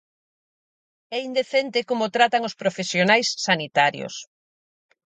É 1.15 1.17
indecente 1.29 1.79
como 1.89 2.13
tratan 2.15 2.47
os 2.49 2.57
profesionais 2.61 3.27
sanitarios. 3.47 4.15